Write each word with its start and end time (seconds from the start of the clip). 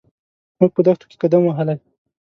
موږ 0.59 0.71
په 0.75 0.81
دښتو 0.85 1.05
کې 1.09 1.17
قدم 1.23 1.41
وهلی. 1.45 1.77